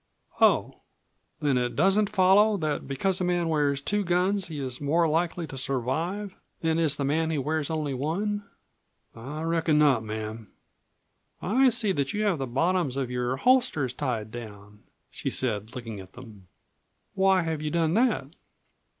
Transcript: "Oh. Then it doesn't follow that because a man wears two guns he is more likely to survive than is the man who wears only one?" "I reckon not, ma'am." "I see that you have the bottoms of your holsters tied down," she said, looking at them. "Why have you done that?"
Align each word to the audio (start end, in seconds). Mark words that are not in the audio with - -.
"Oh. 0.39 0.79
Then 1.41 1.59
it 1.59 1.75
doesn't 1.75 2.09
follow 2.09 2.57
that 2.57 2.87
because 2.87 3.21
a 3.21 3.23
man 3.23 3.49
wears 3.49 3.81
two 3.81 4.03
guns 4.03 4.47
he 4.47 4.59
is 4.59 4.81
more 4.81 5.07
likely 5.07 5.45
to 5.45 5.59
survive 5.59 6.33
than 6.61 6.79
is 6.79 6.95
the 6.95 7.05
man 7.05 7.29
who 7.29 7.39
wears 7.39 7.69
only 7.69 7.93
one?" 7.93 8.43
"I 9.15 9.43
reckon 9.43 9.77
not, 9.77 10.03
ma'am." 10.03 10.47
"I 11.39 11.69
see 11.69 11.91
that 11.91 12.13
you 12.15 12.23
have 12.23 12.39
the 12.39 12.47
bottoms 12.47 12.97
of 12.97 13.11
your 13.11 13.35
holsters 13.35 13.93
tied 13.93 14.31
down," 14.31 14.85
she 15.11 15.29
said, 15.29 15.75
looking 15.75 15.99
at 15.99 16.13
them. 16.13 16.47
"Why 17.13 17.43
have 17.43 17.61
you 17.61 17.69
done 17.69 17.93
that?" 17.93 18.29